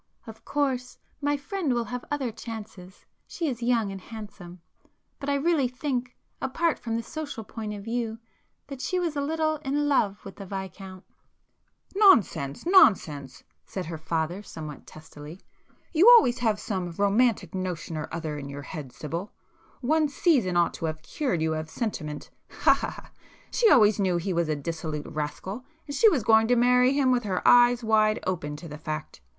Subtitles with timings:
[0.25, 6.15] "Of course my friend will have other chances,—she is young and handsome—but I really think,
[6.41, 8.17] apart from the social point of view,
[8.65, 11.03] that she was a little in love with the Viscount——"
[11.93, 12.65] [p 134]"Nonsense!
[12.65, 15.39] nonsense!" said her father somewhat testily.
[15.93, 20.85] "You always have some romantic notion or other in your head Sibyl,—one 'season' ought to
[20.85, 23.11] have cured you of sentiment—ha ha ha!
[23.51, 27.11] She always knew he was a dissolute rascal, and she was going to marry him
[27.11, 29.21] with her eyes wide open to the fact.